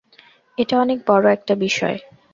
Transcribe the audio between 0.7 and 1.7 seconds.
অনেক বড়ো একটা